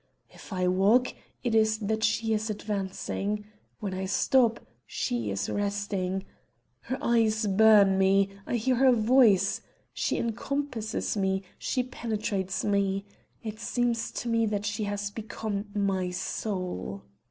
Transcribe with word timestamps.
If 0.31 0.51
I 0.51 0.67
walk, 0.67 1.13
it 1.43 1.53
is 1.53 1.75
she 1.77 1.85
that 1.85 2.21
is 2.31 2.49
advancing; 2.49 3.45
when 3.79 3.93
I 3.93 4.05
stop, 4.05 4.59
she 4.87 5.29
is 5.29 5.47
resting! 5.47 6.25
Her 6.79 6.97
eyes 7.03 7.45
burn 7.45 7.99
me, 7.99 8.29
I 8.47 8.55
hear 8.55 8.77
her 8.77 8.91
voice. 8.93 9.61
She 9.93 10.17
encompasses 10.17 11.15
me, 11.15 11.43
she 11.59 11.83
penetrates 11.83 12.65
me. 12.65 13.05
It 13.43 13.59
seems 13.59 14.09
to 14.13 14.27
me 14.27 14.47
that 14.47 14.65
she 14.65 14.85
has 14.85 15.11
become 15.11 15.67
my 15.75 16.09
soul! 16.09 17.03